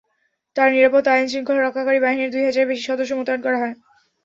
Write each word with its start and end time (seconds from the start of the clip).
তাঁর 0.55 0.69
নিরাপত্তায় 0.71 1.17
আইনশৃঙ্খলা 1.17 1.61
রক্ষাকারী 1.61 1.99
বাহিনীর 2.01 2.31
দুই 2.33 2.43
হাজারের 2.43 2.69
বেশি 2.71 2.83
সদস্য 2.89 3.11
মোতায়েন 3.17 3.41
করা 3.43 3.57
হয়। 3.61 3.75